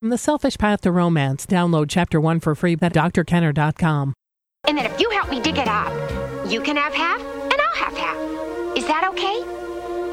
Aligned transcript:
From 0.00 0.08
The 0.08 0.16
Selfish 0.16 0.56
Path 0.56 0.80
to 0.80 0.92
Romance, 0.92 1.44
download 1.44 1.90
chapter 1.90 2.18
one 2.18 2.40
for 2.40 2.54
free 2.54 2.72
at 2.72 2.94
drkenner.com. 2.94 4.14
And 4.66 4.78
then 4.78 4.86
if 4.86 4.98
you 4.98 5.10
help 5.10 5.28
me 5.28 5.42
dig 5.42 5.58
it 5.58 5.68
up, 5.68 5.92
you 6.50 6.62
can 6.62 6.74
have 6.78 6.94
half 6.94 7.20
and 7.20 7.52
I'll 7.52 7.74
have 7.74 7.94
half. 7.94 8.16
Is 8.78 8.86
that 8.86 9.06
okay? 9.10 9.42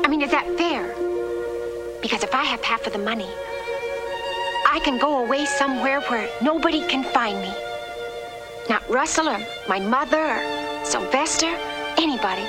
I 0.03 0.09
mean, 0.09 0.21
is 0.21 0.31
that 0.31 0.45
fair? 0.57 0.93
Because 2.01 2.21
if 2.21 2.35
I 2.35 2.43
have 2.43 2.61
half 2.65 2.85
of 2.85 2.91
the 2.91 2.99
money, 2.99 3.29
I 4.67 4.81
can 4.83 4.99
go 4.99 5.23
away 5.23 5.45
somewhere 5.45 6.01
where 6.01 6.29
nobody 6.41 6.85
can 6.89 7.05
find 7.13 7.39
me. 7.39 7.53
Not 8.69 8.83
Russell 8.89 9.29
or 9.29 9.39
my 9.69 9.79
mother 9.79 10.19
or 10.19 10.85
Sylvester, 10.85 11.55
anybody. 11.97 12.43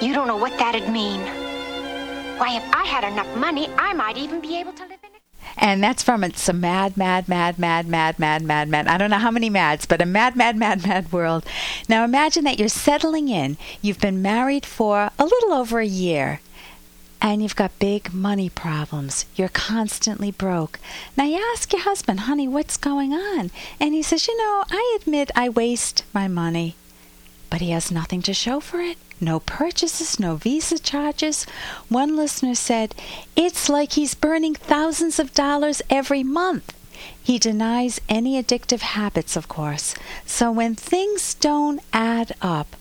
You 0.00 0.14
don't 0.14 0.26
know 0.26 0.38
what 0.38 0.58
that'd 0.58 0.88
mean. 0.88 1.20
Why, 2.40 2.56
if 2.56 2.64
I 2.72 2.86
had 2.86 3.04
enough 3.04 3.36
money, 3.36 3.68
I 3.76 3.92
might 3.92 4.16
even 4.16 4.40
be 4.40 4.58
able 4.58 4.72
to. 4.72 4.91
And 5.56 5.82
that's 5.82 6.02
from 6.02 6.24
it's 6.24 6.48
a 6.48 6.52
mad, 6.52 6.96
mad, 6.96 7.28
mad, 7.28 7.58
mad, 7.58 7.86
mad, 7.86 8.18
mad, 8.18 8.42
mad, 8.42 8.68
mad. 8.68 8.88
I 8.88 8.98
don't 8.98 9.10
know 9.10 9.18
how 9.18 9.30
many 9.30 9.50
mads, 9.50 9.86
but 9.86 10.02
a 10.02 10.06
mad, 10.06 10.36
mad, 10.36 10.56
mad, 10.56 10.86
mad 10.86 11.12
world. 11.12 11.44
Now 11.88 12.04
imagine 12.04 12.44
that 12.44 12.58
you're 12.58 12.68
settling 12.68 13.28
in. 13.28 13.56
You've 13.80 14.00
been 14.00 14.22
married 14.22 14.66
for 14.66 15.10
a 15.18 15.24
little 15.24 15.52
over 15.52 15.78
a 15.78 15.86
year. 15.86 16.40
And 17.24 17.40
you've 17.40 17.54
got 17.54 17.78
big 17.78 18.12
money 18.12 18.48
problems. 18.48 19.26
You're 19.36 19.48
constantly 19.48 20.32
broke. 20.32 20.80
Now 21.16 21.24
you 21.24 21.40
ask 21.52 21.72
your 21.72 21.82
husband, 21.82 22.20
honey, 22.20 22.48
what's 22.48 22.76
going 22.76 23.12
on? 23.12 23.52
And 23.78 23.94
he 23.94 24.02
says, 24.02 24.26
you 24.26 24.36
know, 24.36 24.64
I 24.68 24.98
admit 25.00 25.30
I 25.36 25.48
waste 25.48 26.02
my 26.12 26.26
money. 26.26 26.74
But 27.52 27.60
he 27.60 27.72
has 27.72 27.90
nothing 27.90 28.22
to 28.22 28.32
show 28.32 28.60
for 28.60 28.80
it. 28.80 28.96
No 29.20 29.38
purchases, 29.38 30.18
no 30.18 30.36
visa 30.36 30.78
charges. 30.78 31.44
One 31.90 32.16
listener 32.16 32.54
said, 32.54 32.94
It's 33.36 33.68
like 33.68 33.92
he's 33.92 34.14
burning 34.14 34.54
thousands 34.54 35.18
of 35.18 35.34
dollars 35.34 35.82
every 35.90 36.22
month. 36.22 36.72
He 37.22 37.38
denies 37.38 38.00
any 38.08 38.42
addictive 38.42 38.80
habits, 38.80 39.36
of 39.36 39.48
course. 39.48 39.94
So 40.24 40.50
when 40.50 40.74
things 40.74 41.34
don't 41.34 41.82
add 41.92 42.32
up, 42.40 42.74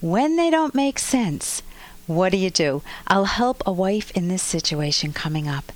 when 0.00 0.34
they 0.34 0.50
don't 0.50 0.74
make 0.74 0.98
sense, 0.98 1.62
what 2.08 2.32
do 2.32 2.36
you 2.36 2.50
do? 2.50 2.82
I'll 3.06 3.26
help 3.26 3.62
a 3.64 3.70
wife 3.70 4.10
in 4.10 4.26
this 4.26 4.42
situation 4.42 5.12
coming 5.12 5.46
up. 5.46 5.70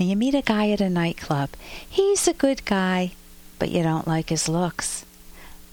Now, 0.00 0.06
you 0.06 0.16
meet 0.16 0.34
a 0.34 0.42
guy 0.42 0.70
at 0.70 0.80
a 0.80 0.90
nightclub. 0.90 1.50
He's 1.88 2.26
a 2.26 2.32
good 2.32 2.64
guy, 2.64 3.12
but 3.60 3.70
you 3.70 3.84
don't 3.84 4.08
like 4.08 4.30
his 4.30 4.48
looks. 4.48 5.04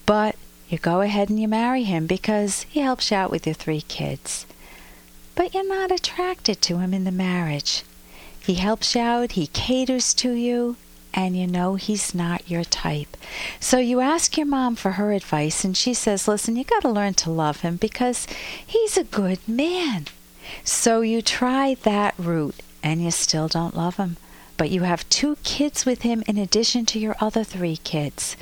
But 0.06 0.36
you 0.73 0.79
go 0.79 1.02
ahead 1.02 1.29
and 1.29 1.39
you 1.39 1.47
marry 1.47 1.83
him 1.83 2.07
because 2.07 2.63
he 2.63 2.79
helps 2.79 3.11
you 3.11 3.17
out 3.17 3.29
with 3.29 3.45
your 3.45 3.53
three 3.53 3.81
kids. 3.81 4.47
But 5.35 5.53
you're 5.53 5.67
not 5.67 5.91
attracted 5.91 6.61
to 6.63 6.79
him 6.79 6.93
in 6.95 7.03
the 7.03 7.11
marriage. 7.11 7.83
He 8.41 8.55
helps 8.55 8.95
you 8.95 9.01
out, 9.01 9.33
he 9.33 9.47
caters 9.47 10.16
to 10.16 10.31
you, 10.31 10.75
and 11.13 11.38
you 11.38 11.45
know 11.45 11.75
he's 11.75 12.16
not 12.16 12.49
your 12.49 12.63
type. 12.63 13.16
So 13.59 13.77
you 13.77 13.99
ask 13.99 14.35
your 14.35 14.47
mom 14.47 14.75
for 14.75 14.94
her 14.94 15.11
advice, 15.11 15.63
and 15.63 15.77
she 15.77 15.94
says, 15.94 16.27
Listen, 16.27 16.55
you 16.55 16.63
got 16.63 16.81
to 16.81 16.89
learn 16.89 17.13
to 17.16 17.29
love 17.29 17.61
him 17.61 17.77
because 17.77 18.25
he's 18.66 18.97
a 18.97 19.03
good 19.03 19.39
man. 19.47 20.07
So 20.63 21.01
you 21.01 21.21
try 21.21 21.75
that 21.83 22.16
route, 22.17 22.59
and 22.81 23.01
you 23.03 23.11
still 23.11 23.47
don't 23.47 23.77
love 23.77 23.97
him 23.97 24.17
but 24.55 24.69
you 24.69 24.81
have 24.81 25.09
two 25.09 25.35
kids 25.44 25.85
with 25.85 26.03
him 26.03 26.23
in 26.27 26.38
addition 26.38 26.85
to 26.85 26.99
your 26.99 27.16
other 27.19 27.44
three 27.44 27.77
kids. 27.77 28.38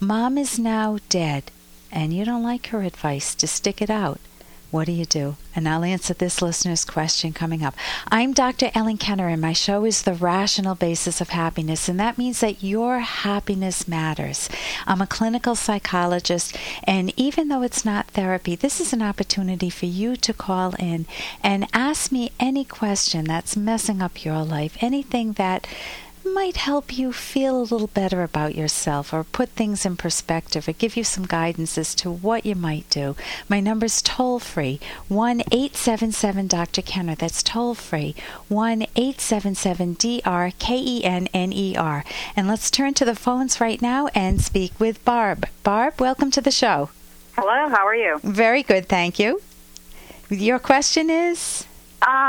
Mom 0.00 0.38
is 0.38 0.58
now 0.58 0.98
dead, 1.08 1.50
and 1.96 2.12
you 2.12 2.26
don't 2.26 2.42
like 2.42 2.66
her 2.66 2.82
advice 2.82 3.34
to 3.34 3.46
stick 3.46 3.80
it 3.80 3.88
out, 3.88 4.20
what 4.70 4.84
do 4.84 4.92
you 4.92 5.06
do? 5.06 5.36
And 5.54 5.66
I'll 5.66 5.82
answer 5.82 6.12
this 6.12 6.42
listener's 6.42 6.84
question 6.84 7.32
coming 7.32 7.62
up. 7.62 7.74
I'm 8.08 8.34
Dr. 8.34 8.70
Ellen 8.74 8.98
Kenner, 8.98 9.28
and 9.28 9.40
my 9.40 9.54
show 9.54 9.86
is 9.86 10.02
The 10.02 10.12
Rational 10.12 10.74
Basis 10.74 11.22
of 11.22 11.30
Happiness, 11.30 11.88
and 11.88 11.98
that 11.98 12.18
means 12.18 12.40
that 12.40 12.62
your 12.62 12.98
happiness 12.98 13.88
matters. 13.88 14.50
I'm 14.86 15.00
a 15.00 15.06
clinical 15.06 15.54
psychologist, 15.54 16.54
and 16.84 17.18
even 17.18 17.48
though 17.48 17.62
it's 17.62 17.86
not 17.86 18.08
therapy, 18.08 18.56
this 18.56 18.78
is 18.78 18.92
an 18.92 19.00
opportunity 19.00 19.70
for 19.70 19.86
you 19.86 20.16
to 20.16 20.34
call 20.34 20.74
in 20.78 21.06
and 21.42 21.66
ask 21.72 22.12
me 22.12 22.32
any 22.38 22.66
question 22.66 23.24
that's 23.24 23.56
messing 23.56 24.02
up 24.02 24.22
your 24.22 24.42
life, 24.44 24.76
anything 24.82 25.32
that 25.34 25.66
might 26.34 26.56
help 26.56 26.96
you 26.96 27.12
feel 27.12 27.60
a 27.60 27.62
little 27.62 27.86
better 27.86 28.22
about 28.22 28.54
yourself 28.54 29.12
or 29.12 29.24
put 29.24 29.48
things 29.50 29.86
in 29.86 29.96
perspective 29.96 30.68
or 30.68 30.72
give 30.72 30.96
you 30.96 31.04
some 31.04 31.26
guidance 31.26 31.78
as 31.78 31.94
to 31.96 32.10
what 32.10 32.46
you 32.46 32.54
might 32.54 32.88
do. 32.90 33.16
My 33.48 33.60
number's 33.60 34.02
toll 34.02 34.38
free 34.38 34.80
1 35.08 35.40
877 35.52 36.46
Dr. 36.46 36.82
Kenner. 36.82 37.14
That's 37.14 37.42
toll 37.42 37.74
free 37.74 38.14
1 38.48 38.82
877 38.96 39.94
D 39.94 40.22
R 40.24 40.52
K 40.58 40.76
E 40.78 41.04
N 41.04 41.28
N 41.32 41.52
E 41.52 41.76
R. 41.76 42.04
And 42.34 42.48
let's 42.48 42.70
turn 42.70 42.94
to 42.94 43.04
the 43.04 43.16
phones 43.16 43.60
right 43.60 43.80
now 43.80 44.08
and 44.14 44.40
speak 44.40 44.78
with 44.78 45.04
Barb. 45.04 45.48
Barb, 45.62 46.00
welcome 46.00 46.30
to 46.32 46.40
the 46.40 46.50
show. 46.50 46.90
Hello, 47.34 47.68
how 47.68 47.86
are 47.86 47.94
you? 47.94 48.18
Very 48.22 48.62
good, 48.62 48.88
thank 48.88 49.18
you. 49.18 49.42
Your 50.30 50.58
question 50.58 51.10
is? 51.10 51.66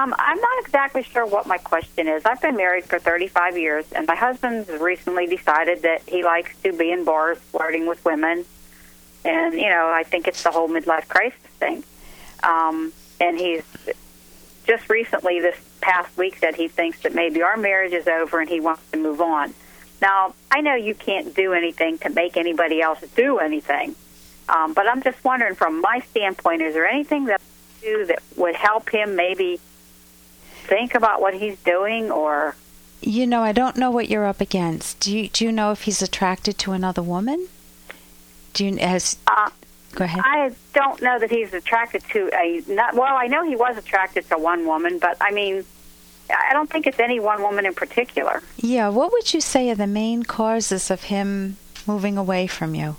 Um, 0.08 0.16
I'm 0.18 0.40
not 0.40 0.60
exactly 0.62 1.04
sure 1.04 1.26
what 1.26 1.48
my 1.48 1.58
question 1.58 2.08
is. 2.08 2.26
I've 2.26 2.42
been 2.42 2.56
married 2.56 2.86
for 2.86 2.98
35 2.98 3.58
years, 3.58 3.86
and 3.92 4.08
my 4.08 4.16
husband's 4.16 4.70
recently 4.70 5.28
decided 5.28 5.82
that 5.82 6.04
he 6.08 6.24
likes 6.24 6.56
to 6.62 6.72
be 6.72 6.92
in 6.92 7.04
bars 7.04 7.38
flirting 7.40 7.88
with 7.88 8.04
women. 8.06 8.46
And, 9.26 9.54
you 9.56 9.70
know, 9.70 9.92
I 9.94 10.04
think 10.04 10.30
it's 10.30 10.42
the 10.44 10.52
whole 10.52 10.70
midlife 10.70 11.10
crisis 11.10 11.38
thing. 11.60 11.84
Um, 12.42 12.94
and 13.20 13.38
he's 13.38 13.64
just 14.66 14.90
recently, 14.90 15.42
this 15.42 15.58
past 15.82 16.16
week, 16.18 16.38
said 16.38 16.56
he 16.56 16.70
thinks 16.70 17.02
that 17.02 17.14
maybe 17.14 17.42
our 17.42 17.58
marriage 17.58 17.92
is 17.92 18.08
over 18.08 18.40
and 18.40 18.50
he 18.50 18.62
wants 18.62 18.90
to 18.92 18.98
move 18.98 19.20
on. 19.20 19.54
Now, 20.02 20.36
I 20.50 20.62
know 20.62 20.76
you 20.76 20.96
can't 20.96 21.36
do 21.36 21.52
anything 21.52 21.98
to 22.00 22.10
make 22.10 22.38
anybody 22.38 22.82
else 22.82 23.02
do 23.14 23.40
anything, 23.40 23.96
um, 24.48 24.74
but 24.74 24.88
I'm 24.88 25.04
just 25.04 25.22
wondering 25.26 25.56
from 25.56 25.82
my 25.82 26.00
standpoint, 26.12 26.62
is 26.62 26.76
there 26.76 26.88
anything 26.88 27.26
that 27.26 27.42
do 27.82 28.06
that 28.06 28.24
would 28.38 28.56
help 28.56 28.90
him 28.90 29.18
maybe 29.18 29.60
think 30.68 30.96
about 30.96 31.22
what 31.22 31.34
he's 31.34 31.58
doing 31.60 32.12
or? 32.12 32.56
You 33.02 33.28
know 33.28 33.44
i 33.44 33.52
don't 33.52 33.78
know 33.78 33.92
what 33.92 34.10
you're 34.10 34.26
up 34.26 34.42
against. 34.42 35.00
Do 35.00 35.16
you 35.16 35.30
do 35.30 35.46
you 35.46 35.52
know 35.52 35.72
if 35.72 35.84
he's 35.84 36.02
attracted 36.02 36.58
to 36.60 36.72
another 36.74 37.02
woman? 37.02 37.48
Do 38.54 38.66
you 38.66 38.78
has 38.78 39.18
uh, 39.28 39.50
go 39.94 40.06
ahead. 40.06 40.22
I 40.24 40.52
don't 40.74 41.02
know 41.02 41.20
that 41.20 41.30
he's 41.30 41.54
attracted 41.54 42.04
to 42.14 42.30
a 42.34 42.64
not 42.68 42.96
well 42.96 43.16
i 43.16 43.28
know 43.28 43.44
he 43.44 43.56
was 43.56 43.78
attracted 43.78 44.28
to 44.30 44.38
one 44.38 44.66
woman 44.66 45.00
but 45.00 45.18
i 45.22 45.32
mean 45.32 45.64
i 46.30 46.54
don't 46.54 46.70
think 46.70 46.88
it's 46.88 47.00
any 47.00 47.20
one 47.20 47.42
woman 47.42 47.66
in 47.66 47.74
particular. 47.74 48.42
Yeah 48.58 48.90
what 48.90 49.12
would 49.12 49.34
you 49.34 49.42
say 49.42 49.70
are 49.70 49.76
the 49.76 49.88
main 49.88 50.24
causes 50.24 50.90
of 50.92 51.04
him 51.04 51.58
moving 51.86 52.18
away 52.18 52.48
from 52.48 52.74
you? 52.76 52.96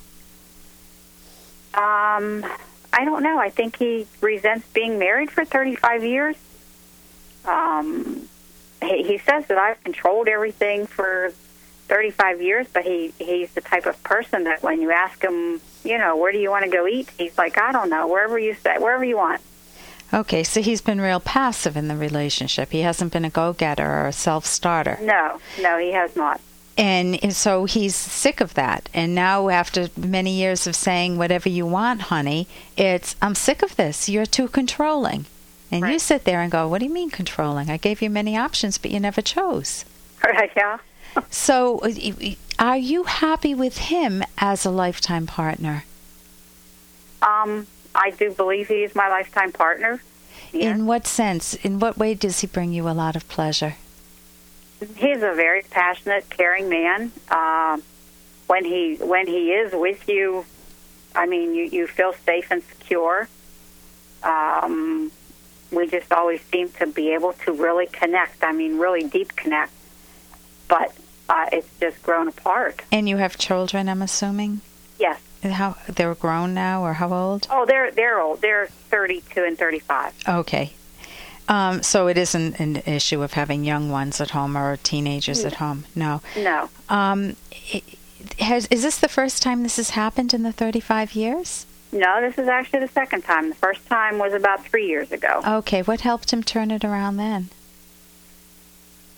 Um 1.74 2.44
I 2.92 3.04
don't 3.04 3.22
know. 3.22 3.38
I 3.38 3.50
think 3.50 3.76
he 3.76 4.06
resents 4.20 4.66
being 4.72 4.98
married 4.98 5.30
for 5.30 5.44
35 5.44 6.04
years. 6.04 6.36
Um, 7.48 8.28
he, 8.82 9.03
he 9.03 9.19
says 9.19 9.47
that 9.47 9.59
I've 9.59 9.82
controlled 9.82 10.28
everything 10.28 10.86
for 10.86 11.32
35 11.88 12.42
years, 12.42 12.66
but 12.72 12.84
he 12.84 13.12
he's 13.19 13.53
the 13.54 13.60
type 13.60 13.86
of 13.86 14.03
person 14.03 14.44
that 14.44 14.62
when 14.62 14.81
you 14.81 14.91
ask 14.91 15.22
him, 15.22 15.60
you 15.84 15.98
know, 15.98 16.16
where 16.16 16.32
do 16.32 16.38
you 16.38 16.50
want 16.50 16.64
to 16.64 16.70
go 16.70 16.86
eat? 16.86 17.10
He's 17.16 17.36
like, 17.38 17.59
I 17.59 17.72
don't 17.72 17.91
know, 17.91 18.06
wherever 18.06 18.38
you 18.38 18.54
say, 18.54 18.76
wherever 18.78 19.04
you 19.04 19.16
want. 19.16 19.41
Okay, 20.12 20.42
so 20.42 20.62
he's 20.62 20.81
been 20.81 21.00
real 21.00 21.20
passive 21.20 21.76
in 21.76 21.88
the 21.88 21.97
relationship. 21.97 22.72
He 22.72 22.81
hasn't 22.81 23.12
been 23.12 23.26
a 23.26 23.31
go-getter 23.31 23.86
or 23.86 24.06
a 24.06 24.12
self-starter. 24.12 24.98
No, 25.03 25.38
no, 25.60 25.78
he 25.78 25.92
has 25.92 26.16
not 26.16 26.41
and 26.78 27.34
so 27.34 27.65
he's 27.65 27.97
sick 27.97 28.41
of 28.41 28.54
that 28.54 28.88
and 28.94 29.15
now 29.15 29.48
after 29.48 29.88
many 29.97 30.30
years 30.30 30.66
of 30.66 30.76
saying 30.76 31.19
whatever 31.19 31.48
you 31.48 31.66
want 31.66 32.03
honey 32.03 32.47
it's 32.76 33.16
i'm 33.20 33.34
sick 33.34 33.62
of 33.62 33.75
this 33.76 34.09
you're 34.09 34.25
too 34.25 34.48
controlling 34.48 35.26
and 35.70 35.82
right. 35.82 35.92
you 35.92 35.98
sit 35.98 36.24
there 36.24 36.40
and 36.40 36.50
go 36.50 36.66
what 36.68 36.78
do 36.78 36.86
you 36.86 36.92
mean 36.92 37.10
controlling 37.10 37.70
i 37.70 37.76
gave 37.76 38.02
you 38.02 38.10
many 38.10 38.36
options 38.36 38.78
but 38.78 38.90
you 38.90 39.00
never 39.00 39.20
chose 39.20 39.84
right 40.24 40.52
yeah 40.56 40.78
so 41.30 41.80
are 42.59 42.76
you 42.76 43.04
happy 43.04 43.54
with 43.54 43.78
him 43.78 44.22
as 44.38 44.65
a 44.65 44.70
lifetime 44.70 45.26
partner 45.26 45.84
um 47.22 47.66
i 47.94 48.10
do 48.10 48.30
believe 48.30 48.68
he 48.68 48.84
is 48.84 48.94
my 48.94 49.09
lifetime 49.09 49.53
partner 49.53 50.03
yeah. 50.53 50.70
in 50.70 50.86
what 50.86 51.06
sense 51.06 51.54
in 51.54 51.78
what 51.78 51.98
way 51.98 52.14
does 52.14 52.41
he 52.41 52.47
bring 52.47 52.72
you 52.72 52.88
a 52.88 52.92
lot 52.92 53.16
of 53.16 53.26
pleasure 53.28 53.76
he's 54.97 55.22
a 55.22 55.32
very 55.34 55.62
passionate, 55.62 56.28
caring 56.30 56.68
man. 56.68 57.12
Uh, 57.28 57.78
when 58.47 58.64
he 58.64 58.97
when 58.97 59.26
he 59.26 59.53
is 59.53 59.72
with 59.72 60.09
you, 60.09 60.44
I 61.14 61.26
mean, 61.26 61.54
you 61.54 61.64
you 61.64 61.86
feel 61.86 62.12
safe 62.24 62.50
and 62.50 62.62
secure. 62.62 63.28
Um, 64.22 64.97
we 65.70 65.86
just 65.86 66.12
always 66.12 66.41
seem 66.42 66.70
to 66.72 66.86
be 66.86 67.12
able 67.15 67.32
to 67.44 67.53
really 67.53 67.86
connect. 67.86 68.42
I 68.42 68.53
mean, 68.53 68.78
really 68.78 69.04
deep 69.04 69.36
connect. 69.36 69.72
But 70.68 70.94
uh, 71.28 71.47
it's 71.53 71.68
just 71.80 72.03
grown 72.03 72.28
apart. 72.28 72.82
And 72.91 73.09
you 73.09 73.18
have 73.18 73.38
children, 73.38 73.88
I'm 73.88 74.03
assuming. 74.03 74.60
Yes. 74.98 75.20
How 75.42 75.76
they're 75.88 76.15
grown 76.15 76.53
now, 76.53 76.82
or 76.82 76.94
how 76.94 77.12
old? 77.12 77.47
Oh, 77.48 77.65
they're 77.65 77.92
they're 77.92 78.20
old. 78.20 78.41
They're 78.41 78.66
thirty-two 78.66 79.44
and 79.44 79.56
thirty-five. 79.56 80.12
Okay. 80.28 80.72
Um, 81.47 81.82
so 81.82 82.09
it 82.09 82.18
isn't 82.18 82.59
an 82.59 82.76
issue 82.84 83.22
of 83.22 83.34
having 83.34 83.64
young 83.64 83.88
ones 83.91 84.21
at 84.21 84.30
home 84.30 84.56
or 84.56 84.76
teenagers 84.78 85.44
at 85.44 85.54
home. 85.54 85.86
No. 85.94 86.21
No. 86.36 86.68
Um, 86.88 87.36
has 88.41 88.66
is 88.66 88.82
this 88.82 88.98
the 88.98 89.09
first 89.09 89.42
time 89.42 89.62
this 89.62 89.76
has 89.76 89.91
happened 89.91 90.34
in 90.34 90.42
the 90.42 90.53
35 90.53 91.14
years? 91.14 91.66
No, 91.90 92.20
this 92.20 92.38
is 92.38 92.48
actually 92.48 92.80
the 92.80 92.88
second 92.88 93.22
time. 93.22 93.48
The 93.48 93.54
first 93.54 93.86
time 93.86 94.18
was 94.18 94.34
about 94.34 94.64
three 94.64 94.86
years 94.86 95.10
ago. 95.10 95.42
Okay, 95.46 95.82
what 95.82 96.02
helped 96.02 96.32
him 96.32 96.42
turn 96.42 96.70
it 96.70 96.84
around 96.84 97.16
then? 97.16 97.48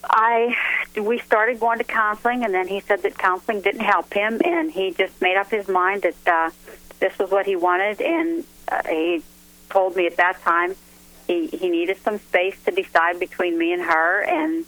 I 0.05 0.56
we 0.96 1.19
started 1.19 1.61
going 1.61 1.78
to 1.78 1.84
counseling, 1.84 2.44
and 2.44 2.55
then 2.55 2.69
he 2.69 2.81
said 2.81 3.02
that 3.02 3.19
counseling 3.19 3.61
didn't 3.61 3.82
help 3.82 4.12
him, 4.14 4.40
and 4.44 4.70
he 4.70 4.93
just 4.93 5.20
made 5.20 5.37
up 5.37 5.50
his 5.50 5.69
mind 5.69 6.02
that 6.02 6.14
uh, 6.26 6.50
this 7.00 7.19
was 7.19 7.31
what 7.31 7.46
he 7.46 7.56
wanted, 7.56 8.00
and 8.00 8.44
uh, 8.69 8.82
he 8.88 9.22
told 9.69 9.96
me 9.96 10.06
at 10.06 10.17
that 10.17 10.40
time 10.43 10.75
he 11.26 11.49
he 11.49 11.69
needed 11.69 11.96
some 11.99 12.19
space 12.19 12.56
to 12.64 12.70
decide 12.70 13.20
between 13.20 13.58
me 13.58 13.72
and 13.72 13.82
her, 13.82 14.22
and 14.22 14.64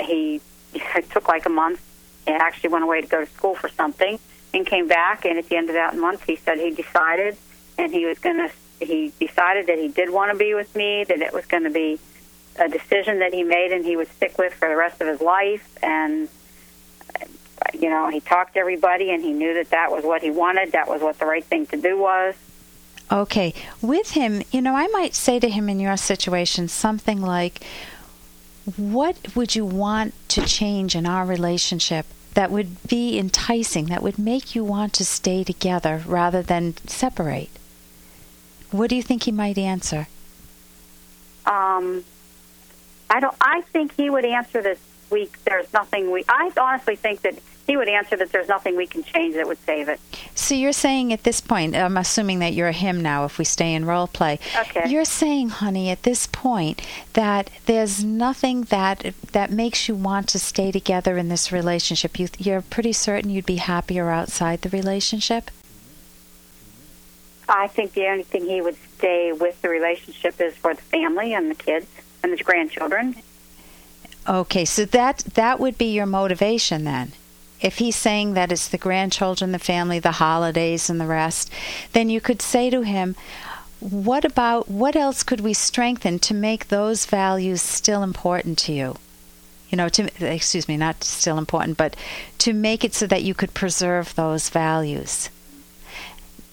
he 0.00 0.40
it 0.74 1.10
took 1.10 1.28
like 1.28 1.46
a 1.46 1.50
month. 1.50 1.80
He 2.26 2.32
actually 2.32 2.70
went 2.70 2.84
away 2.84 3.00
to 3.00 3.06
go 3.06 3.24
to 3.24 3.30
school 3.30 3.54
for 3.54 3.68
something, 3.68 4.18
and 4.54 4.66
came 4.66 4.88
back, 4.88 5.24
and 5.24 5.38
at 5.38 5.48
the 5.48 5.56
end 5.56 5.68
of 5.68 5.74
that 5.74 5.96
month, 5.96 6.24
he 6.24 6.36
said 6.36 6.58
he 6.58 6.70
decided, 6.70 7.36
and 7.78 7.92
he 7.92 8.04
was 8.04 8.18
going 8.18 8.36
to 8.36 8.50
he 8.84 9.12
decided 9.18 9.66
that 9.66 9.78
he 9.78 9.88
did 9.88 10.10
want 10.10 10.32
to 10.32 10.38
be 10.38 10.54
with 10.54 10.74
me, 10.74 11.04
that 11.04 11.20
it 11.20 11.32
was 11.32 11.46
going 11.46 11.64
to 11.64 11.70
be 11.70 11.98
a 12.56 12.68
decision 12.68 13.20
that 13.20 13.32
he 13.32 13.42
made 13.42 13.72
and 13.72 13.84
he 13.84 13.96
would 13.96 14.08
stick 14.08 14.36
with 14.38 14.52
for 14.54 14.68
the 14.68 14.76
rest 14.76 15.00
of 15.00 15.06
his 15.06 15.20
life. 15.20 15.76
And, 15.82 16.28
you 17.72 17.88
know, 17.88 18.08
he 18.10 18.20
talked 18.20 18.54
to 18.54 18.60
everybody 18.60 19.10
and 19.10 19.22
he 19.22 19.32
knew 19.32 19.54
that 19.54 19.70
that 19.70 19.90
was 19.90 20.04
what 20.04 20.22
he 20.22 20.30
wanted. 20.30 20.72
That 20.72 20.88
was 20.88 21.00
what 21.00 21.18
the 21.18 21.26
right 21.26 21.44
thing 21.44 21.66
to 21.66 21.80
do 21.80 21.98
was. 21.98 22.34
Okay. 23.10 23.54
With 23.80 24.12
him, 24.12 24.42
you 24.50 24.60
know, 24.60 24.74
I 24.74 24.86
might 24.88 25.14
say 25.14 25.38
to 25.38 25.48
him 25.48 25.68
in 25.68 25.80
your 25.80 25.96
situation 25.96 26.68
something 26.68 27.20
like, 27.20 27.64
What 28.76 29.34
would 29.34 29.54
you 29.54 29.64
want 29.64 30.14
to 30.28 30.44
change 30.44 30.94
in 30.94 31.06
our 31.06 31.24
relationship 31.26 32.06
that 32.34 32.50
would 32.50 32.82
be 32.88 33.18
enticing, 33.18 33.86
that 33.86 34.02
would 34.02 34.18
make 34.18 34.54
you 34.54 34.64
want 34.64 34.92
to 34.94 35.04
stay 35.04 35.44
together 35.44 36.02
rather 36.06 36.42
than 36.42 36.76
separate? 36.86 37.50
What 38.70 38.88
do 38.88 38.96
you 38.96 39.02
think 39.02 39.24
he 39.24 39.32
might 39.32 39.58
answer? 39.58 40.08
Um, 41.44 42.04
I 43.10 43.20
don't. 43.20 43.34
I 43.40 43.60
think 43.72 43.94
he 43.96 44.08
would 44.08 44.24
answer 44.24 44.62
this 44.62 44.78
week. 45.10 45.36
There's 45.44 45.70
nothing 45.72 46.10
we. 46.10 46.24
I 46.28 46.50
honestly 46.56 46.96
think 46.96 47.20
that 47.22 47.34
he 47.66 47.76
would 47.76 47.88
answer 47.88 48.16
that 48.16 48.32
there's 48.32 48.48
nothing 48.48 48.76
we 48.76 48.86
can 48.86 49.04
change 49.04 49.34
that 49.34 49.46
would 49.46 49.58
save 49.64 49.88
it. 49.88 50.00
So 50.34 50.54
you're 50.54 50.72
saying 50.72 51.12
at 51.12 51.22
this 51.22 51.40
point, 51.40 51.76
I'm 51.76 51.96
assuming 51.96 52.40
that 52.40 52.54
you're 52.54 52.72
him 52.72 53.00
now. 53.00 53.24
If 53.24 53.38
we 53.38 53.44
stay 53.44 53.74
in 53.74 53.84
role 53.84 54.08
play, 54.08 54.38
okay. 54.58 54.88
You're 54.88 55.04
saying, 55.04 55.50
honey, 55.50 55.90
at 55.90 56.02
this 56.02 56.26
point 56.26 56.82
that 57.12 57.50
there's 57.66 58.02
nothing 58.02 58.62
that 58.64 59.14
that 59.32 59.50
makes 59.50 59.88
you 59.88 59.94
want 59.94 60.28
to 60.28 60.38
stay 60.38 60.72
together 60.72 61.16
in 61.16 61.28
this 61.28 61.52
relationship. 61.52 62.18
You, 62.18 62.28
you're 62.38 62.62
pretty 62.62 62.92
certain 62.92 63.30
you'd 63.30 63.46
be 63.46 63.56
happier 63.56 64.10
outside 64.10 64.62
the 64.62 64.68
relationship. 64.70 65.50
I 67.48 67.68
think 67.68 67.92
the 67.92 68.06
only 68.06 68.22
thing 68.22 68.46
he 68.46 68.60
would 68.60 68.76
stay 68.96 69.32
with 69.32 69.60
the 69.62 69.68
relationship 69.68 70.40
is 70.40 70.54
for 70.54 70.74
the 70.74 70.82
family 70.82 71.34
and 71.34 71.50
the 71.50 71.54
kids 71.54 71.86
and 72.22 72.32
the 72.32 72.42
grandchildren. 72.42 73.16
Okay, 74.28 74.64
so 74.64 74.84
that 74.84 75.18
that 75.34 75.58
would 75.58 75.76
be 75.76 75.92
your 75.92 76.06
motivation 76.06 76.84
then. 76.84 77.12
If 77.62 77.78
he's 77.78 77.96
saying 77.96 78.34
that 78.34 78.50
it's 78.50 78.68
the 78.68 78.76
grandchildren, 78.76 79.52
the 79.52 79.58
family, 79.58 80.00
the 80.00 80.12
holidays, 80.12 80.90
and 80.90 81.00
the 81.00 81.06
rest, 81.06 81.48
then 81.92 82.10
you 82.10 82.20
could 82.20 82.42
say 82.42 82.68
to 82.70 82.82
him, 82.82 83.14
"What 83.78 84.24
about 84.24 84.68
what 84.68 84.96
else 84.96 85.22
could 85.22 85.40
we 85.40 85.54
strengthen 85.54 86.18
to 86.18 86.34
make 86.34 86.68
those 86.68 87.06
values 87.06 87.62
still 87.62 88.02
important 88.02 88.58
to 88.58 88.72
you?" 88.72 88.96
You 89.70 89.76
know, 89.76 89.88
to 89.88 90.10
excuse 90.20 90.68
me, 90.68 90.76
not 90.76 91.04
still 91.04 91.38
important, 91.38 91.78
but 91.78 91.96
to 92.38 92.52
make 92.52 92.84
it 92.84 92.94
so 92.94 93.06
that 93.06 93.22
you 93.22 93.32
could 93.32 93.54
preserve 93.54 94.14
those 94.16 94.50
values. 94.50 95.30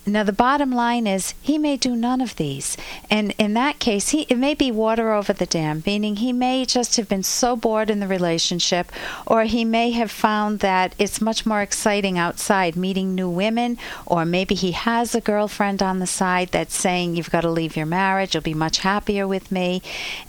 Now, 0.05 0.23
the 0.23 0.33
bottom 0.33 0.71
line 0.71 1.05
is 1.05 1.35
he 1.41 1.57
may 1.57 1.77
do 1.77 1.95
none 1.95 2.19
of 2.21 2.35
these. 2.35 2.77
And 3.09 3.33
in 3.37 3.53
that 3.53 3.79
case, 3.79 4.09
he, 4.09 4.21
it 4.23 4.37
may 4.37 4.53
be 4.53 4.71
water 4.71 5.13
over 5.13 5.33
the 5.33 5.45
dam, 5.45 5.83
meaning 5.85 6.15
he 6.15 6.33
may 6.33 6.65
just 6.65 6.97
have 6.97 7.07
been 7.07 7.23
so 7.23 7.55
bored 7.55 7.89
in 7.89 7.99
the 7.99 8.07
relationship, 8.07 8.91
or 9.27 9.43
he 9.43 9.63
may 9.63 9.91
have 9.91 10.09
found 10.09 10.59
that 10.59 10.95
it's 10.97 11.21
much 11.21 11.45
more 11.45 11.61
exciting 11.61 12.17
outside 12.17 12.75
meeting 12.75 13.13
new 13.13 13.29
women, 13.29 13.77
or 14.05 14.25
maybe 14.25 14.55
he 14.55 14.71
has 14.71 15.13
a 15.13 15.21
girlfriend 15.21 15.83
on 15.83 15.99
the 15.99 16.07
side 16.07 16.49
that's 16.49 16.75
saying, 16.75 17.15
You've 17.15 17.31
got 17.31 17.41
to 17.41 17.51
leave 17.51 17.77
your 17.77 17.85
marriage, 17.85 18.33
you'll 18.33 18.41
be 18.41 18.53
much 18.53 18.79
happier 18.79 19.27
with 19.27 19.51
me. 19.51 19.81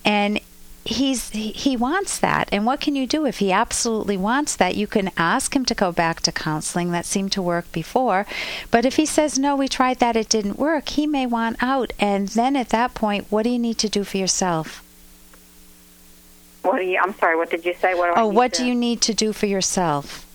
And 0.05 0.41
he's 0.85 1.31
he 1.31 1.77
wants 1.77 2.19
that. 2.19 2.49
And 2.53 2.67
what 2.67 2.81
can 2.81 2.97
you 2.97 3.07
do? 3.07 3.27
If 3.27 3.39
he 3.39 3.53
absolutely 3.53 4.17
wants 4.17 4.57
that 4.57 4.77
you 4.77 4.87
can 4.87 5.11
ask 5.17 5.55
him 5.55 5.65
to 5.67 5.75
go 5.75 5.93
back 5.93 6.21
to 6.23 6.33
counseling. 6.33 6.91
That 6.91 7.07
seemed 7.07 7.33
to 7.33 7.43
work 7.43 7.71
before. 7.73 8.27
But 8.71 8.85
if 8.85 8.97
he 8.97 9.07
says 9.07 9.39
no 9.39 9.57
we 9.57 9.69
tried 9.69 9.99
that. 9.99 10.17
It 10.17 10.29
didn't 10.29 10.59
work 10.59 10.91
he 10.91 11.07
may 11.07 11.27
want 11.27 11.63
out. 11.63 11.93
And 11.99 12.29
then 12.29 12.57
at 12.57 12.71
that 12.71 12.95
point 12.95 13.27
what 13.31 13.43
do 13.43 13.51
you 13.51 13.59
need 13.59 13.79
to 13.79 13.89
do 13.89 14.05
for 14.05 14.17
yourself? 14.17 14.83
What 16.63 16.79
do 16.79 16.85
you 16.85 16.99
i'm 17.03 17.15
sorry 17.15 17.37
what 17.37 17.51
did 17.51 17.65
you 17.65 17.75
say? 17.75 17.95
What 17.95 18.15
do 18.15 18.21
oh 18.21 18.27
what 18.27 18.53
to, 18.55 18.63
do 18.63 18.69
you 18.69 18.75
need 18.75 19.01
to 19.03 19.15
do 19.15 19.33
for 19.33 19.47
yourself 19.47 20.27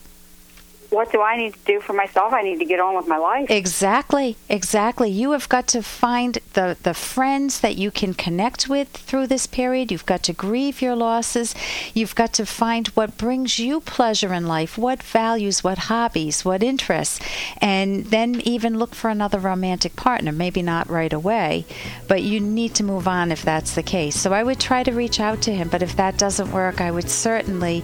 what 0.90 1.10
do 1.12 1.20
I 1.20 1.36
need 1.36 1.54
to 1.54 1.64
do 1.64 1.80
for 1.80 1.92
myself? 1.92 2.32
I 2.32 2.42
need 2.42 2.58
to 2.58 2.64
get 2.64 2.80
on 2.80 2.96
with 2.96 3.06
my 3.06 3.16
life. 3.16 3.50
Exactly, 3.50 4.36
exactly. 4.48 5.10
You 5.10 5.32
have 5.32 5.48
got 5.48 5.66
to 5.68 5.82
find 5.82 6.38
the, 6.54 6.76
the 6.82 6.94
friends 6.94 7.60
that 7.60 7.76
you 7.76 7.90
can 7.90 8.14
connect 8.14 8.68
with 8.68 8.88
through 8.88 9.26
this 9.26 9.46
period. 9.46 9.90
You've 9.90 10.06
got 10.06 10.22
to 10.24 10.32
grieve 10.32 10.82
your 10.82 10.96
losses. 10.96 11.54
You've 11.94 12.14
got 12.14 12.32
to 12.34 12.46
find 12.46 12.88
what 12.88 13.18
brings 13.18 13.58
you 13.58 13.80
pleasure 13.80 14.32
in 14.32 14.46
life, 14.46 14.78
what 14.78 15.02
values, 15.02 15.64
what 15.64 15.78
hobbies, 15.78 16.44
what 16.44 16.62
interests, 16.62 17.20
and 17.58 18.06
then 18.06 18.40
even 18.42 18.78
look 18.78 18.94
for 18.94 19.10
another 19.10 19.38
romantic 19.38 19.96
partner. 19.96 20.32
Maybe 20.32 20.62
not 20.62 20.88
right 20.88 21.12
away, 21.12 21.64
but 22.08 22.22
you 22.22 22.40
need 22.40 22.74
to 22.76 22.84
move 22.84 23.08
on 23.08 23.32
if 23.32 23.42
that's 23.42 23.74
the 23.74 23.82
case. 23.82 24.16
So 24.16 24.32
I 24.32 24.42
would 24.42 24.60
try 24.60 24.82
to 24.82 24.92
reach 24.92 25.20
out 25.20 25.42
to 25.42 25.54
him, 25.54 25.68
but 25.68 25.82
if 25.82 25.96
that 25.96 26.18
doesn't 26.18 26.52
work, 26.52 26.80
I 26.80 26.90
would 26.90 27.10
certainly 27.10 27.82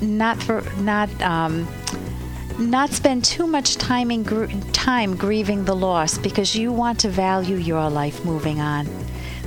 not 0.00 0.42
for 0.42 0.62
not. 0.78 1.08
Um, 1.22 1.68
not 2.58 2.90
spend 2.90 3.24
too 3.24 3.46
much 3.46 3.76
time 3.76 4.10
in 4.10 4.22
gr- 4.22 4.46
time 4.72 5.16
grieving 5.16 5.64
the 5.64 5.74
loss 5.74 6.18
because 6.18 6.54
you 6.54 6.72
want 6.72 7.00
to 7.00 7.08
value 7.08 7.56
your 7.56 7.90
life 7.90 8.24
moving 8.24 8.60
on. 8.60 8.88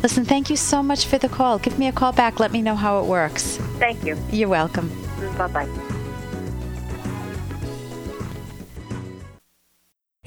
Listen, 0.04 0.26
thank 0.26 0.50
you 0.50 0.56
so 0.56 0.84
much 0.84 1.06
for 1.06 1.18
the 1.18 1.30
call. 1.30 1.58
Give 1.60 1.78
me 1.80 1.88
a 1.88 1.92
call 1.92 2.12
back. 2.12 2.40
Let 2.40 2.52
me 2.52 2.62
know 2.62 2.76
how 2.76 3.02
it 3.02 3.06
works. 3.08 3.58
Thank 3.80 4.04
you. 4.04 4.18
You're 4.32 4.50
welcome. 4.50 4.90
Bye 5.38 5.48
bye. 5.48 5.70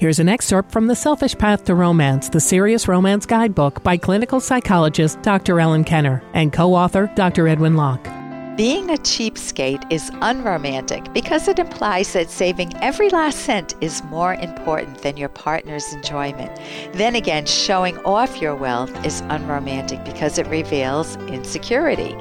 Here's 0.01 0.17
an 0.17 0.29
excerpt 0.29 0.71
from 0.71 0.87
The 0.87 0.95
Selfish 0.95 1.37
Path 1.37 1.65
to 1.65 1.75
Romance, 1.75 2.29
the 2.29 2.39
Serious 2.39 2.87
Romance 2.87 3.27
Guidebook 3.27 3.83
by 3.83 3.97
clinical 3.97 4.39
psychologist 4.39 5.21
Dr. 5.21 5.59
Ellen 5.59 5.83
Kenner 5.83 6.23
and 6.33 6.51
co 6.51 6.73
author 6.73 7.11
Dr. 7.15 7.47
Edwin 7.47 7.75
Locke. 7.75 8.20
Being 8.61 8.91
a 8.91 8.93
cheapskate 8.93 9.91
is 9.91 10.11
unromantic 10.21 11.11
because 11.13 11.47
it 11.47 11.57
implies 11.57 12.13
that 12.13 12.29
saving 12.29 12.77
every 12.77 13.09
last 13.09 13.39
cent 13.39 13.73
is 13.81 14.03
more 14.03 14.35
important 14.35 14.99
than 14.99 15.17
your 15.17 15.29
partner's 15.29 15.91
enjoyment. 15.93 16.59
Then 16.93 17.15
again, 17.15 17.47
showing 17.47 17.97
off 18.05 18.39
your 18.39 18.53
wealth 18.53 18.93
is 19.03 19.21
unromantic 19.29 20.05
because 20.05 20.37
it 20.37 20.45
reveals 20.45 21.15
insecurity. 21.25 22.15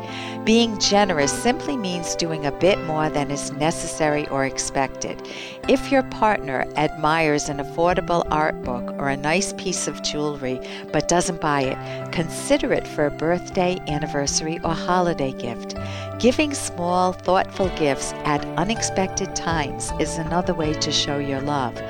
Being 0.44 0.78
generous 0.78 1.30
simply 1.30 1.76
means 1.76 2.16
doing 2.16 2.47
a 2.47 2.52
bit 2.52 2.82
more 2.85 3.11
than 3.11 3.30
is 3.30 3.52
necessary 3.52 4.26
or 4.28 4.47
expected. 4.47 5.20
If 5.68 5.92
your 5.92 6.02
partner 6.04 6.66
admires 6.76 7.50
an 7.50 7.59
affordable 7.59 8.26
art 8.30 8.62
book 8.62 8.90
or 8.99 9.11
a 9.11 9.18
nice 9.18 9.52
piece 9.52 9.87
of 9.87 10.02
jewelry 10.02 10.59
but 10.92 11.09
doesn't 11.09 11.42
buy 11.42 11.62
it, 11.62 12.12
consider 12.12 12.73
it 12.73 12.88
for 12.88 13.04
a 13.04 13.11
birthday, 13.11 13.78
anniversary, 13.87 14.59
or 14.64 14.73
holiday 14.73 15.32
gift. 15.32 15.76
Giving 16.18 16.54
small, 16.54 17.12
thoughtful 17.12 17.68
gifts 17.76 18.14
at 18.25 18.44
unexpected 18.56 19.37
times 19.37 19.92
is 20.00 20.16
another 20.16 20.54
way 20.54 20.73
to 20.73 20.90
show 20.90 21.18
your 21.18 21.42
love. 21.42 21.80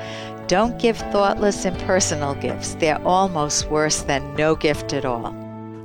Don't 0.47 0.77
give 0.77 0.97
thoughtless, 0.97 1.63
impersonal 1.63 2.35
gifts. 2.35 2.75
They're 2.75 3.01
almost 3.07 3.71
worse 3.71 4.01
than 4.01 4.35
no 4.35 4.55
gift 4.55 4.91
at 4.91 5.05
all. 5.05 5.40